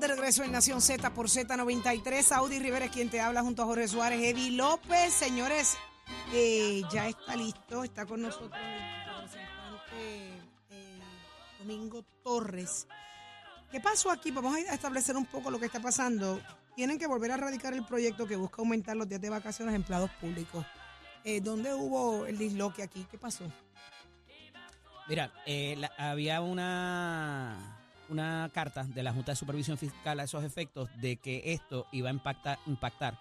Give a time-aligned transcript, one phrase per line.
[0.00, 2.22] De regreso en Nación Z por Z93.
[2.22, 4.22] Saudi Rivera es quien te habla junto a Jorge Suárez.
[4.22, 5.76] Eddie López, señores,
[6.32, 7.82] eh, ya está listo.
[7.82, 10.38] Está con nosotros el representante
[10.70, 11.00] eh,
[11.58, 12.86] Domingo Torres.
[13.72, 14.30] ¿Qué pasó aquí?
[14.30, 16.40] Vamos a establecer un poco lo que está pasando.
[16.76, 19.76] Tienen que volver a radicar el proyecto que busca aumentar los días de vacaciones a
[19.76, 20.64] empleados públicos.
[21.24, 23.04] Eh, ¿Dónde hubo el disloque aquí?
[23.10, 23.50] ¿Qué pasó?
[25.08, 25.32] Mira,
[25.96, 27.77] había una,
[28.08, 32.08] una carta de la Junta de Supervisión Fiscal a esos efectos de que esto iba
[32.08, 33.18] a impactar, impactar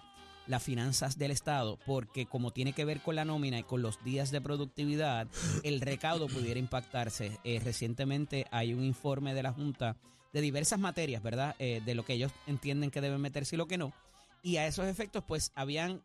[0.48, 4.04] las finanzas del Estado, porque como tiene que ver con la nómina y con los
[4.04, 5.28] días de productividad,
[5.64, 7.38] el recaudo pudiera impactarse.
[7.44, 9.98] Eh, recientemente hay un informe de la Junta
[10.34, 11.56] de diversas materias, ¿verdad?
[11.60, 13.94] Eh, de lo que ellos entienden que deben meterse y lo que no.
[14.42, 16.02] Y a esos efectos, pues habían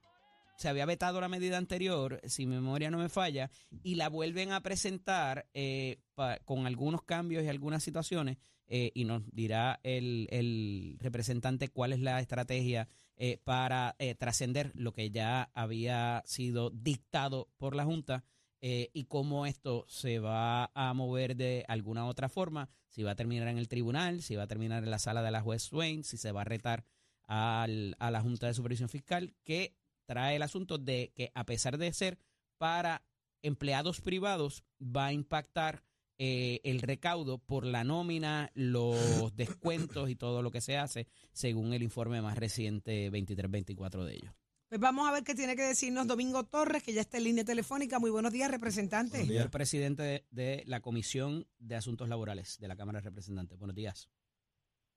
[0.56, 3.50] se había vetado la medida anterior, si mi memoria no me falla,
[3.82, 5.98] y la vuelven a presentar eh,
[6.44, 8.38] con algunos cambios y algunas situaciones,
[8.74, 14.72] eh, y nos dirá el, el representante cuál es la estrategia eh, para eh, trascender
[14.74, 18.24] lo que ya había sido dictado por la Junta.
[18.60, 23.48] y cómo esto se va a mover de alguna otra forma, si va a terminar
[23.48, 26.16] en el tribunal, si va a terminar en la sala de la juez Swain, si
[26.16, 26.84] se va a retar
[27.26, 29.74] al- a la Junta de Supervisión Fiscal, que
[30.06, 32.18] trae el asunto de que a pesar de ser
[32.56, 33.02] para
[33.42, 35.82] empleados privados, va a impactar
[36.24, 38.94] eh, el recaudo por la nómina, los
[39.36, 44.32] descuentos y todo lo que se hace, según el informe más reciente 23-24 de ellos.
[44.68, 47.44] Pues vamos a ver qué tiene que decirnos Domingo Torres, que ya está en línea
[47.44, 47.98] telefónica.
[47.98, 49.22] Muy buenos días, representante.
[49.22, 53.58] El presidente de, de la Comisión de Asuntos Laborales de la Cámara de Representantes.
[53.58, 54.08] Buenos días.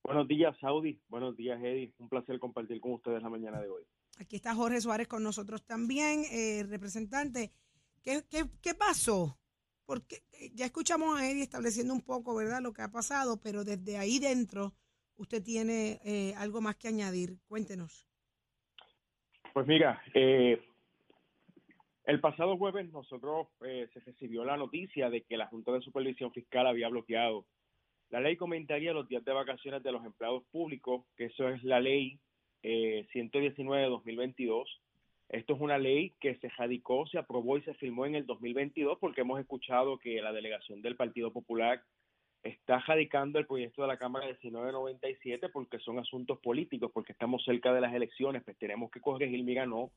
[0.04, 1.02] Buenos días, Saudi.
[1.08, 1.92] Buenos días, Eddie.
[1.98, 3.82] Un placer compartir con ustedes la mañana de hoy.
[4.20, 7.52] Aquí está Jorge Suárez con nosotros también, eh, representante.
[8.04, 9.40] ¿Qué, qué, qué pasó?
[9.86, 13.64] Porque eh, ya escuchamos a Eddie estableciendo un poco, ¿verdad?, lo que ha pasado, pero
[13.64, 14.74] desde ahí dentro
[15.18, 17.38] usted tiene eh, algo más que añadir.
[17.48, 18.08] Cuéntenos.
[19.54, 20.62] Pues mira, eh,
[22.04, 26.32] el pasado jueves nosotros eh, se recibió la noticia de que la Junta de Supervisión
[26.32, 27.46] Fiscal había bloqueado
[28.10, 31.80] la ley comentaría los días de vacaciones de los empleados públicos, que eso es la
[31.80, 32.20] ley
[32.64, 34.82] eh, 119 de 2022.
[35.30, 38.98] Esto es una ley que se radicó, se aprobó y se firmó en el 2022
[39.00, 41.82] porque hemos escuchado que la delegación del Partido Popular
[42.44, 47.74] está radicando el proyecto de la Cámara 1997 porque son asuntos políticos, porque estamos cerca
[47.74, 49.92] de las elecciones, pues tenemos que corregir, mira, no,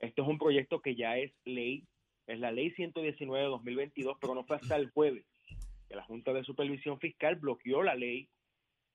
[0.00, 1.84] esto es un proyecto que ya es ley,
[2.26, 5.24] es la ley 119 de 2022, pero no fue hasta el jueves
[5.88, 8.28] que la Junta de Supervisión Fiscal bloqueó la ley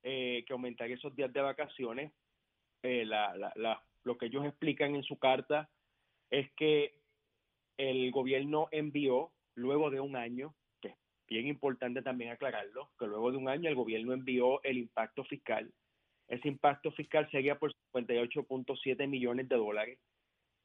[0.03, 2.11] eh, que aumentaría esos días de vacaciones.
[2.81, 5.69] Eh, la, la, la, lo que ellos explican en su carta
[6.29, 6.99] es que
[7.77, 10.95] el gobierno envió, luego de un año, que es
[11.27, 15.71] bien importante también aclararlo, que luego de un año el gobierno envió el impacto fiscal.
[16.27, 19.99] Ese impacto fiscal sería por 58.7 millones de dólares,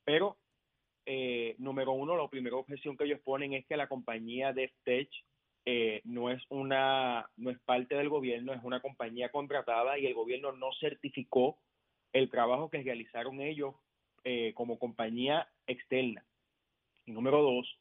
[0.04, 0.36] pero
[1.06, 5.08] eh, número uno, la primera objeción que ellos ponen es que la compañía DefTech
[5.66, 10.14] eh, no es una no es parte del gobierno, es una compañía contratada y el
[10.14, 11.58] gobierno no certificó
[12.14, 13.74] el trabajo que realizaron ellos
[14.24, 16.24] eh, como compañía externa.
[17.04, 17.78] Y número dos,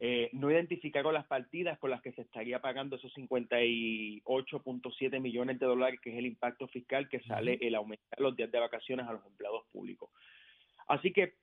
[0.00, 5.66] eh, no identificaron las partidas con las que se estaría pagando esos 58.7 millones de
[5.66, 9.12] dólares, que es el impacto fiscal que sale el aumentar los días de vacaciones a
[9.12, 10.10] los empleados públicos.
[10.88, 11.34] Así que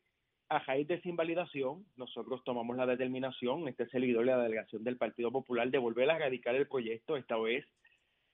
[0.50, 4.98] a raíz de esa invalidación, nosotros tomamos la determinación, este servidor de la delegación del
[4.98, 7.18] Partido Popular, de volver a radicar el proyecto.
[7.18, 7.66] Esta vez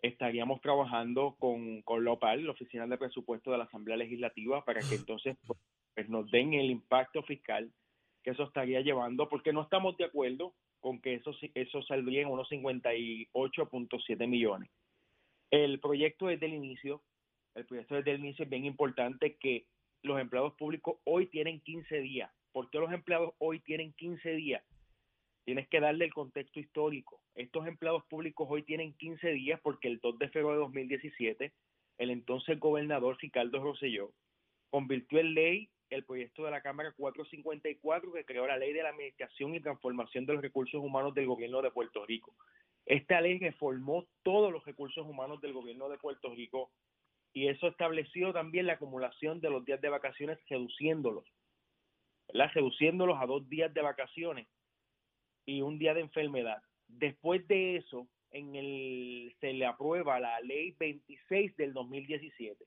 [0.01, 4.81] estaríamos trabajando con, con la OPAL, la Oficina de Presupuesto de la Asamblea Legislativa, para
[4.81, 5.37] que entonces
[5.95, 7.71] pues, nos den el impacto fiscal
[8.23, 12.27] que eso estaría llevando, porque no estamos de acuerdo con que eso, eso saldría en
[12.27, 14.69] unos 58.7 millones.
[15.49, 17.01] El proyecto desde el inicio,
[17.55, 19.65] el proyecto desde el inicio es bien importante que
[20.03, 22.31] los empleados públicos hoy tienen 15 días.
[22.51, 24.63] ¿Por qué los empleados hoy tienen 15 días?
[25.43, 27.19] Tienes que darle el contexto histórico.
[27.35, 31.51] Estos empleados públicos hoy tienen 15 días porque el 2 de febrero de 2017,
[31.97, 34.11] el entonces gobernador Ricardo Rosselló
[34.69, 38.89] convirtió en ley el proyecto de la Cámara 454 que creó la Ley de la
[38.89, 42.33] Administración y Transformación de los Recursos Humanos del Gobierno de Puerto Rico.
[42.85, 46.71] Esta ley reformó todos los recursos humanos del Gobierno de Puerto Rico
[47.33, 51.25] y eso estableció también la acumulación de los días de vacaciones reduciéndolos,
[52.27, 52.51] ¿verdad?
[52.53, 54.47] reduciéndolos a dos días de vacaciones
[55.45, 56.61] y un día de enfermedad.
[56.87, 62.65] Después de eso, en el, se le aprueba la ley 26 del 2017,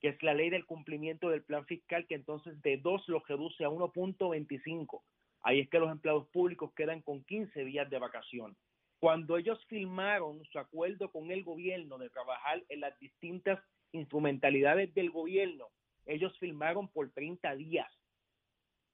[0.00, 3.64] que es la ley del cumplimiento del plan fiscal, que entonces de dos lo reduce
[3.64, 5.02] a 1.25.
[5.42, 8.56] Ahí es que los empleados públicos quedan con 15 días de vacaciones.
[8.98, 13.58] Cuando ellos firmaron su acuerdo con el gobierno de trabajar en las distintas
[13.92, 15.68] instrumentalidades del gobierno,
[16.04, 17.90] ellos firmaron por 30 días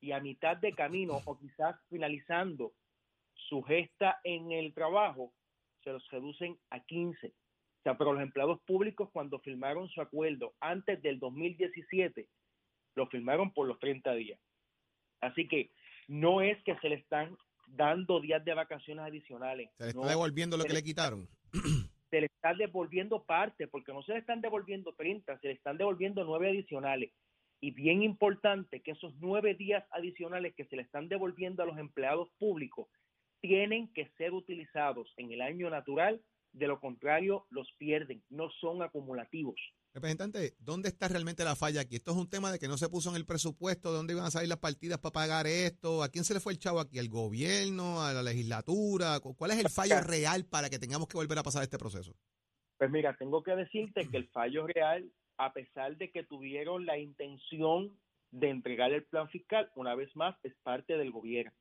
[0.00, 2.72] y a mitad de camino o quizás finalizando
[3.48, 5.32] su gesta en el trabajo,
[5.82, 7.28] se los reducen a 15.
[7.28, 12.28] O sea, pero los empleados públicos cuando firmaron su acuerdo antes del 2017,
[12.96, 14.40] lo firmaron por los 30 días.
[15.20, 15.70] Así que
[16.08, 17.36] no es que se le están
[17.68, 19.70] dando días de vacaciones adicionales.
[19.78, 21.28] Se le está devolviendo lo que le quitaron.
[22.08, 25.76] Se le está devolviendo parte, porque no se le están devolviendo 30, se le están
[25.76, 27.10] devolviendo nueve adicionales.
[27.60, 31.76] Y bien importante que esos nueve días adicionales que se le están devolviendo a los
[31.78, 32.86] empleados públicos
[33.46, 36.20] tienen que ser utilizados en el año natural,
[36.52, 39.54] de lo contrario los pierden, no son acumulativos.
[39.94, 41.96] Representante, ¿dónde está realmente la falla aquí?
[41.96, 44.30] Esto es un tema de que no se puso en el presupuesto, ¿dónde iban a
[44.30, 46.02] salir las partidas para pagar esto?
[46.02, 46.98] ¿A quién se le fue el chavo aquí?
[46.98, 48.02] ¿Al gobierno?
[48.02, 49.20] ¿A la legislatura?
[49.20, 52.14] ¿Cuál es el fallo real para que tengamos que volver a pasar este proceso?
[52.78, 56.98] Pues mira, tengo que decirte que el fallo real, a pesar de que tuvieron la
[56.98, 57.96] intención
[58.32, 61.52] de entregar el plan fiscal, una vez más, es parte del gobierno.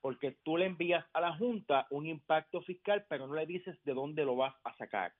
[0.00, 3.94] Porque tú le envías a la Junta un impacto fiscal, pero no le dices de
[3.94, 5.12] dónde lo vas a sacar.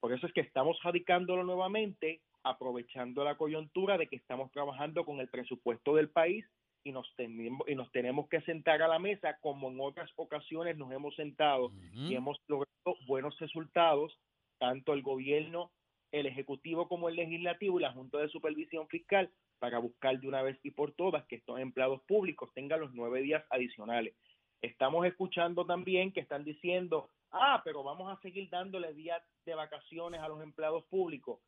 [0.00, 5.20] Por eso es que estamos radicándolo nuevamente, aprovechando la coyuntura de que estamos trabajando con
[5.20, 6.44] el presupuesto del país
[6.84, 10.76] y nos, tenemos, y nos tenemos que sentar a la mesa como en otras ocasiones
[10.76, 14.18] nos hemos sentado y hemos logrado buenos resultados,
[14.58, 15.70] tanto el gobierno,
[16.10, 19.30] el ejecutivo como el legislativo y la Junta de Supervisión Fiscal
[19.62, 23.22] para buscar de una vez y por todas que estos empleados públicos tengan los nueve
[23.22, 24.12] días adicionales.
[24.60, 30.20] Estamos escuchando también que están diciendo, ah, pero vamos a seguir dándole días de vacaciones
[30.20, 31.38] a los empleados públicos.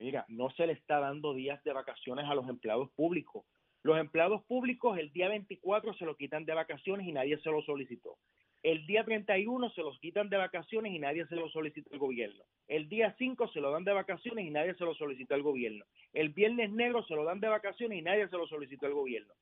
[0.00, 3.44] Mira, no se le está dando días de vacaciones a los empleados públicos.
[3.84, 7.62] Los empleados públicos el día 24 se lo quitan de vacaciones y nadie se lo
[7.62, 8.18] solicitó.
[8.62, 12.44] El día 31 se los quitan de vacaciones y nadie se lo solicitó el gobierno.
[12.68, 15.84] El día 5 se lo dan de vacaciones y nadie se lo solicitó el gobierno.
[16.12, 19.34] El viernes negro se lo dan de vacaciones y nadie se lo solicitó el gobierno.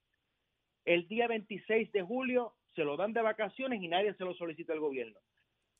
[0.87, 4.73] El día 26 de julio se lo dan de vacaciones y nadie se lo solicita
[4.73, 5.19] al gobierno.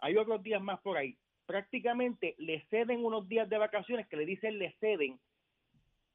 [0.01, 1.17] Hay otros días más por ahí.
[1.47, 5.19] Prácticamente le ceden unos días de vacaciones que le dicen le ceden,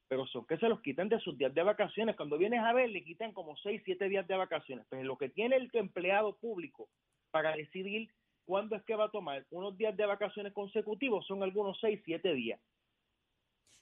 [0.07, 2.15] pero son que se los quitan de sus días de vacaciones.
[2.15, 4.85] Cuando vienes a ver, le quitan como 6, 7 días de vacaciones.
[4.89, 6.87] Pero lo que tiene el empleado público
[7.35, 8.09] para decidir
[8.45, 12.33] cuándo es que va a tomar unos días de vacaciones consecutivos son algunos 6, 7
[12.33, 12.61] días.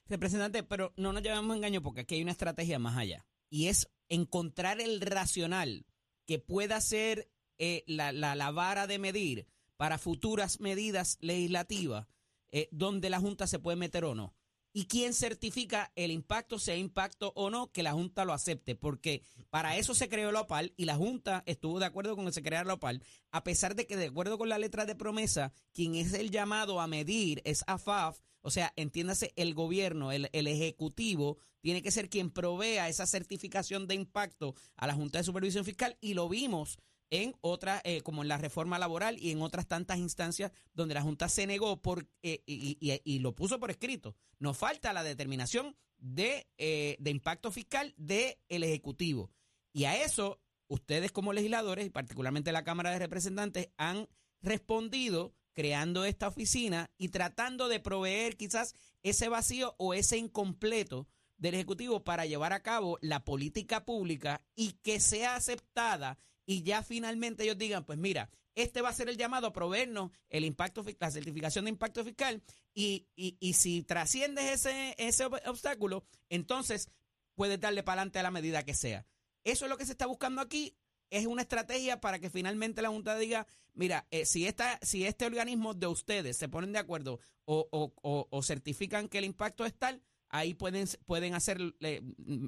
[0.08, 3.24] Representante, pero no nos llevamos engaño porque aquí hay una estrategia más allá.
[3.48, 5.86] Y es encontrar el racional
[6.26, 7.28] que pueda ser
[7.58, 9.46] eh, la, la, vara de medir
[9.76, 12.08] para futuras medidas legislativas
[12.50, 14.34] eh, donde la Junta se puede meter o no.
[14.76, 18.74] ¿Y quién certifica el impacto, sea impacto o no, que la Junta lo acepte?
[18.74, 22.32] Porque para eso se creó la OPAL y la Junta estuvo de acuerdo con que
[22.32, 23.00] se creara la OPAL,
[23.30, 26.80] a pesar de que de acuerdo con la letra de promesa, quien es el llamado
[26.80, 32.10] a medir es AFAF, o sea, entiéndase, el gobierno, el, el ejecutivo, tiene que ser
[32.10, 36.78] quien provea esa certificación de impacto a la Junta de Supervisión Fiscal y lo vimos
[37.22, 41.02] en otras, eh, como en la reforma laboral y en otras tantas instancias donde la
[41.02, 44.16] Junta se negó por, eh, y, lo puso por escrito.
[44.40, 49.30] Nos falta la determinación de, eh, de impacto fiscal del Ejecutivo.
[49.72, 54.08] Y a eso, ustedes como legisladores, y particularmente la Cámara de Representantes, han
[54.42, 61.06] respondido creando esta oficina y tratando de proveer quizás ese vacío o ese incompleto
[61.36, 66.82] del Ejecutivo para llevar a cabo la política pública y que sea aceptada y ya
[66.82, 70.84] finalmente ellos digan, pues mira, este va a ser el llamado a proveernos el impacto,
[70.98, 76.90] la certificación de impacto fiscal y, y, si trasciendes ese, ese obstáculo, entonces
[77.34, 79.06] puedes darle para adelante a la medida que sea.
[79.42, 80.76] Eso es lo que se está buscando aquí.
[81.10, 85.26] Es una estrategia para que finalmente la Junta diga, mira, eh, si, esta, si este
[85.26, 89.74] organismo de ustedes se ponen de acuerdo o, o, o, certifican que el impacto es
[89.74, 91.60] tal, ahí pueden, pueden hacer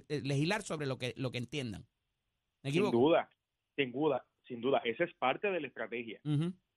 [0.08, 1.86] legislar sobre lo que, lo que entiendan.
[2.62, 3.28] Sin duda,
[3.76, 6.21] sin duda, sin duda, esa es parte de la estrategia.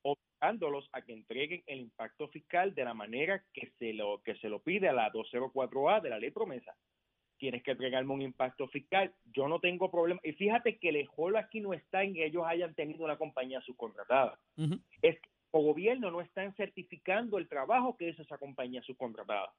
[0.02, 4.50] Obligándolos a que entreguen el impacto fiscal de la manera que se lo, que se
[4.50, 6.76] lo pide a la 204A de la ley promesa.
[7.38, 9.14] Tienes que entregarme un impacto fiscal.
[9.34, 10.20] Yo no tengo problema.
[10.24, 13.62] Y fíjate que el ejemplo aquí no está en que ellos hayan tenido una compañía
[13.62, 14.38] subcontratada.
[15.02, 19.54] Es que el gobierno no está certificando el trabajo que hizo esa compañía subcontratada.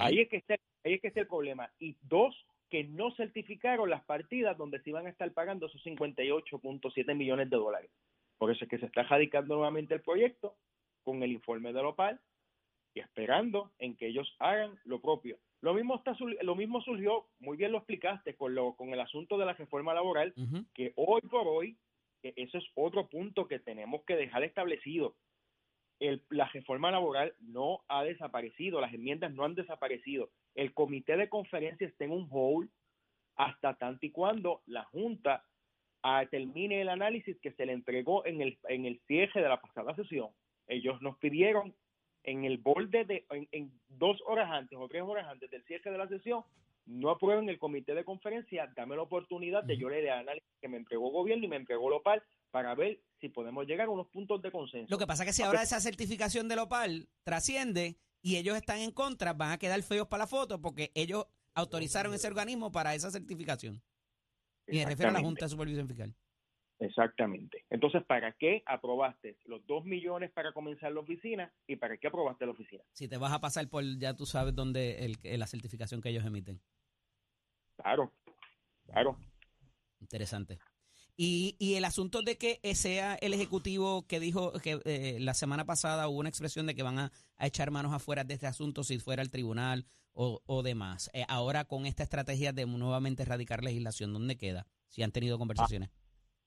[0.00, 0.54] Ahí, es que está,
[0.84, 1.70] ahí es que está el problema.
[1.78, 2.34] Y dos,
[2.74, 7.56] que no certificaron las partidas donde se iban a estar pagando esos 58.7 millones de
[7.56, 7.88] dólares.
[8.36, 10.56] Por eso es que se está radicando nuevamente el proyecto
[11.04, 12.20] con el informe de Lopal
[12.92, 15.38] y esperando en que ellos hagan lo propio.
[15.60, 19.38] Lo mismo, está, lo mismo surgió, muy bien lo explicaste, con, lo, con el asunto
[19.38, 20.34] de la reforma laboral,
[20.74, 21.76] que hoy por hoy,
[22.24, 25.14] eso es otro punto que tenemos que dejar establecido.
[26.00, 30.32] la reforma laboral no ha desaparecido, las enmiendas no han desaparecido.
[30.54, 32.70] El comité de conferencia está en un hold
[33.36, 35.44] hasta tanto y cuando la Junta
[36.02, 39.60] ah, termine el análisis que se le entregó en el, en el cierre de la
[39.60, 40.30] pasada sesión.
[40.66, 41.74] Ellos nos pidieron
[42.24, 45.98] en el borde de, en, dos horas antes o tres horas antes del cierre de
[45.98, 46.42] la sesión,
[46.86, 50.68] no aprueben el comité de conferencia, dame la oportunidad de yo leer el análisis que
[50.68, 54.40] me entregó gobierno y me entregó Lopal para ver si podemos llegar a unos puntos
[54.42, 54.86] de consenso.
[54.90, 58.78] Lo que pasa es que si ahora esa certificación de Lopal trasciende y ellos están
[58.78, 62.94] en contra, van a quedar feos para la foto porque ellos autorizaron ese organismo para
[62.94, 63.82] esa certificación.
[64.66, 66.16] Y me refiero a la Junta de Supervisión Fiscal.
[66.78, 67.66] Exactamente.
[67.68, 72.46] Entonces, ¿para qué aprobaste los dos millones para comenzar la oficina y para qué aprobaste
[72.46, 72.82] la oficina?
[72.92, 76.24] Si te vas a pasar por, ya tú sabes dónde el, la certificación que ellos
[76.24, 76.62] emiten.
[77.76, 78.10] Claro,
[78.86, 79.18] claro.
[80.00, 80.58] Interesante.
[81.16, 85.64] Y, y el asunto de que sea el Ejecutivo que dijo que eh, la semana
[85.64, 88.98] pasada hubo una expresión de que van a, echar manos afuera de este asunto si
[88.98, 91.10] fuera el tribunal o, demás.
[91.12, 94.66] Eh, ahora con esta estrategia de nuevamente erradicar legislación, ¿dónde queda?
[94.88, 95.90] Si han tenido conversaciones.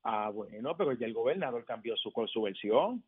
[0.03, 3.03] Ah, bueno, pero ya el gobernador cambió su, su versión.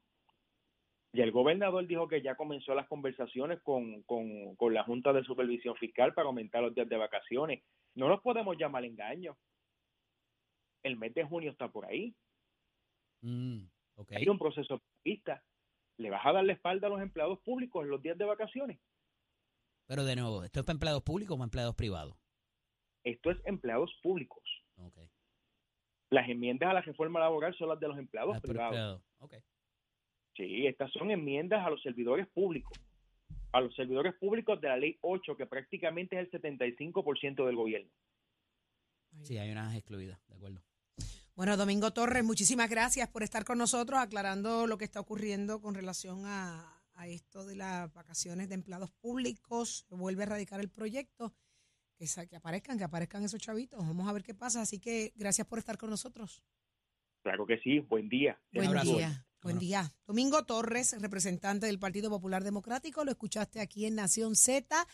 [1.12, 5.24] Y el gobernador dijo que ya comenzó las conversaciones con, con, con la Junta de
[5.24, 7.64] Supervisión Fiscal para aumentar los días de vacaciones.
[7.96, 9.36] No nos podemos llamar engaño.
[10.84, 12.16] El mes de junio está por ahí.
[13.22, 13.66] Mm,
[14.16, 15.44] Hay un proceso vista.
[15.98, 18.80] ¿Le vas a dar la espalda a los empleados públicos en los días de vacaciones?
[19.88, 22.16] Pero de nuevo, ¿esto es para empleados públicos o para empleados privados?
[23.04, 24.44] Esto es empleados públicos.
[24.78, 25.10] Okay.
[26.12, 29.02] Las enmiendas a la reforma laboral son las de los empleados ah, privados.
[30.36, 32.80] Sí, estas son enmiendas a los servidores públicos.
[33.52, 37.92] A los servidores públicos de la ley 8, que prácticamente es el 75% del gobierno.
[39.24, 40.62] Sí, hay unas excluidas, de acuerdo.
[41.40, 45.74] Bueno, Domingo Torres, muchísimas gracias por estar con nosotros aclarando lo que está ocurriendo con
[45.74, 49.86] relación a, esto de las vacaciones de empleados públicos.
[49.90, 51.34] Vuelve a erradicar el proyecto.
[51.98, 53.80] Que, que aparezcan, que aparezcan esos chavitos.
[53.80, 54.60] Vamos a ver qué pasa.
[54.60, 56.44] Así que gracias por estar con nosotros.
[57.24, 57.80] Claro que sí.
[57.80, 58.38] Buen día.
[58.52, 59.26] Buen día.
[59.42, 59.94] Buen día.
[60.06, 64.86] Domingo Torres, representante del Partido Popular Democrático, lo escuchaste aquí en Nación Z,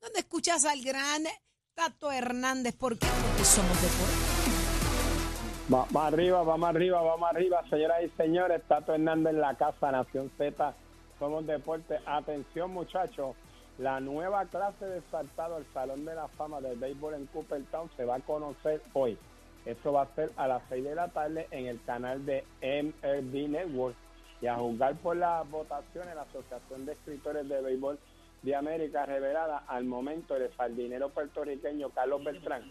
[0.00, 1.24] donde escuchas al gran
[1.74, 2.74] Tato Hernández.
[2.74, 3.06] ¿Por qué?
[3.06, 3.76] Porque somos
[5.70, 8.60] Vamos arriba, vamos arriba, vamos arriba, señoras y señores.
[8.66, 10.74] Tato Hernández en la casa, Nación Z.
[11.20, 12.00] Somos deporte.
[12.06, 13.36] Atención, muchachos.
[13.78, 18.04] La nueva clase de saltado al Salón de la Fama del Béisbol en Cooperstown se
[18.04, 19.16] va a conocer hoy.
[19.64, 23.50] Esto va a ser a las 6 de la tarde en el canal de MLB
[23.50, 23.94] Network.
[24.42, 27.96] Y a juzgar por las votaciones, la Asociación de Escritores de Béisbol
[28.42, 32.64] de América revelada al momento el sardinero puertorriqueño Carlos Beltrán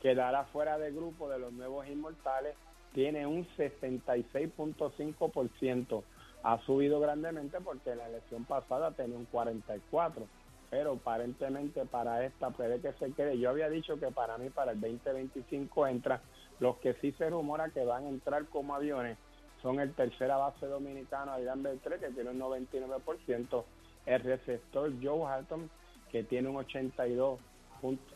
[0.00, 2.56] quedará fuera de grupo de los nuevos inmortales,
[2.92, 6.02] tiene un 66.5%.
[6.42, 10.26] Ha subido grandemente porque la elección pasada tenía un 44%,
[10.70, 13.38] pero aparentemente para esta puede que se quede.
[13.38, 16.22] Yo había dicho que para mí para el 2025 entra.
[16.60, 19.16] Los que sí se rumora que van a entrar como aviones
[19.62, 23.64] son el tercera base dominicano Adrián Beltré, que tiene un 99%,
[24.06, 25.70] el receptor Joe Hatton,
[26.10, 27.38] que tiene un 82%,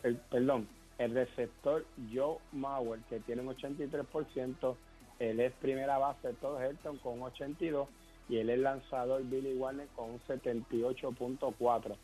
[0.03, 4.75] el, perdón, el receptor Joe Mauer, que tiene un 83%,
[5.19, 7.87] él es primera base de todo Helton con un 82%
[8.27, 11.95] y él es lanzador Billy Warner con un 78.4%.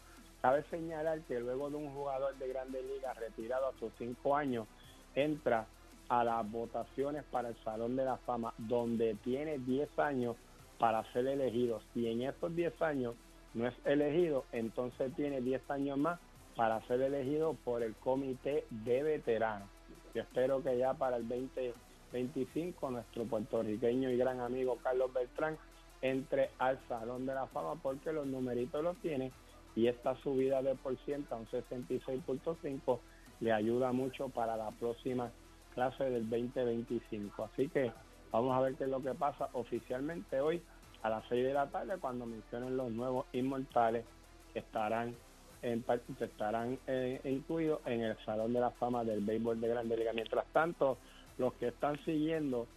[0.41, 4.67] Cabe señalar que luego de un jugador de grandes ligas retirado a sus 5 años,
[5.13, 5.67] entra
[6.09, 10.35] a las votaciones para el Salón de la Fama, donde tiene 10 años
[10.79, 11.81] para ser elegido.
[11.93, 13.15] Si en esos 10 años
[13.53, 16.19] no es elegido, entonces tiene 10 años más
[16.61, 19.67] para ser elegido por el comité de veteranos.
[20.13, 25.57] Yo espero que ya para el 2025 nuestro puertorriqueño y gran amigo Carlos Beltrán
[26.03, 29.31] entre al Salón de la Fama porque los numeritos los tiene
[29.75, 32.99] y esta subida de por ciento a un 66.5
[33.39, 35.31] le ayuda mucho para la próxima
[35.73, 37.43] clase del 2025.
[37.43, 37.91] Así que
[38.31, 40.61] vamos a ver qué es lo que pasa oficialmente hoy
[41.01, 44.05] a las 6 de la tarde cuando mencionen los nuevos inmortales
[44.53, 45.15] que estarán
[45.61, 45.83] en,
[46.19, 50.13] estarán eh, incluidos en el Salón de la Fama del Béisbol de Grande Liga.
[50.13, 50.97] Mientras tanto,
[51.37, 52.67] los que están siguiendo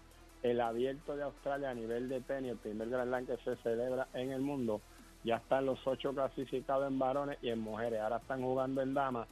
[0.42, 4.08] el abierto de Australia a nivel de tenis, el primer Grand Slam que se celebra
[4.12, 4.80] en el mundo,
[5.24, 8.00] ya están los ocho clasificados en varones y en mujeres.
[8.00, 9.26] Ahora están jugando en damas.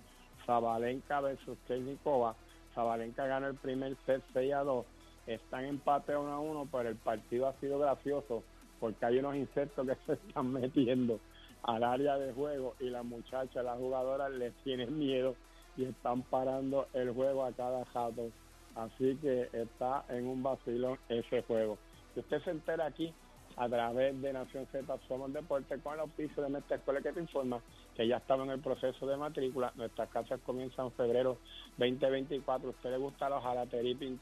[0.47, 2.35] Zabalenka versus Kernikova.
[2.75, 4.87] Zabalenka gana el primer set 6 a 2.
[5.27, 8.43] Están empate 1 a 1, pero el partido ha sido gracioso
[8.81, 11.21] porque hay unos insectos que se están metiendo
[11.63, 15.37] al área de juego y las muchachas, las jugadoras les tienen miedo
[15.77, 18.31] y están parando el juego a cada jato.
[18.75, 21.79] Así que está en un vacilón ese juego.
[22.15, 23.13] Si usted se entera aquí
[23.57, 27.21] a través de Nación Z Somos Deporte con el auspicio de nuestra escuela que te
[27.21, 27.61] informa
[27.95, 29.73] que ya estamos en el proceso de matrícula.
[29.77, 31.39] Nuestras clases comienzan en febrero
[31.77, 32.69] 2024.
[32.69, 34.19] ¿A usted le gusta la hojalatería y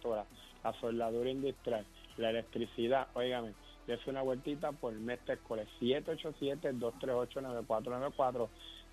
[0.64, 3.08] la soldadura industrial, la electricidad?
[3.14, 3.54] Óigame,
[3.90, 5.64] dése una vueltita por nuestra escuela.
[5.80, 8.48] 787-238-9494.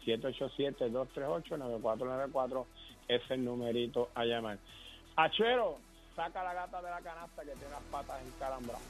[0.06, 2.66] 787-238-9494
[3.08, 4.58] es el numerito a llamar.
[5.16, 5.78] Achuero,
[6.16, 8.82] saca la gata de la canasta que tiene las patas encalambradas.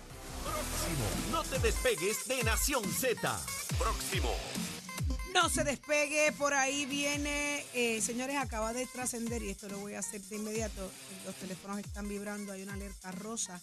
[0.43, 1.05] Próximo.
[1.31, 3.37] No te despegues de Nación Z.
[3.77, 4.33] Próximo.
[5.33, 9.93] No se despegue, por ahí viene, eh, señores, acaba de trascender y esto lo voy
[9.93, 10.89] a hacer de inmediato.
[11.25, 13.61] Los teléfonos están vibrando, hay una alerta rosa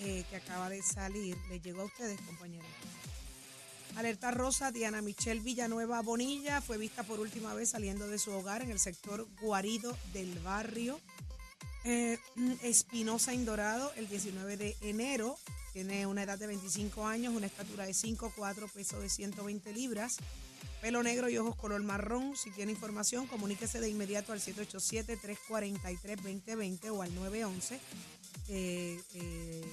[0.00, 1.36] eh, que acaba de salir.
[1.48, 2.66] ¿Les llegó a ustedes, compañeros?
[3.96, 8.62] Alerta rosa, Diana Michelle Villanueva Bonilla fue vista por última vez saliendo de su hogar
[8.62, 11.00] en el sector Guarido del barrio
[11.84, 12.18] eh,
[12.62, 15.36] Espinosa Indorado el 19 de enero.
[15.72, 20.18] Tiene una edad de 25 años, una estatura de 5'4, peso de 120 libras,
[20.80, 22.36] pelo negro y ojos color marrón.
[22.36, 27.80] Si tiene información, comuníquese de inmediato al 787-343-2020 o al 911,
[28.48, 29.64] eh, eh,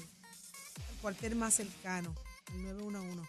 [0.92, 2.14] el cuartel más cercano,
[2.54, 3.28] el 911.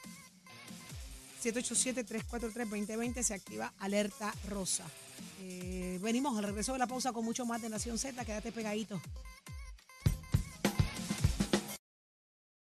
[1.42, 4.84] 787-343-2020 se activa alerta rosa.
[5.40, 8.24] Eh, venimos al regreso de la pausa con mucho más de Nación Z.
[8.24, 9.00] Quédate pegadito.